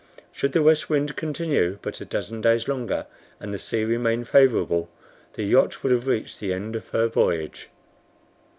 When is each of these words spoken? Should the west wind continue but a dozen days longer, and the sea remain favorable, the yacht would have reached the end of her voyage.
Should 0.31 0.53
the 0.53 0.63
west 0.63 0.89
wind 0.89 1.15
continue 1.15 1.77
but 1.83 2.01
a 2.01 2.05
dozen 2.05 2.41
days 2.41 2.67
longer, 2.67 3.05
and 3.39 3.53
the 3.53 3.59
sea 3.59 3.83
remain 3.83 4.23
favorable, 4.23 4.89
the 5.33 5.43
yacht 5.43 5.83
would 5.83 5.91
have 5.91 6.07
reached 6.07 6.39
the 6.39 6.53
end 6.53 6.75
of 6.75 6.89
her 6.89 7.05
voyage. 7.07 7.69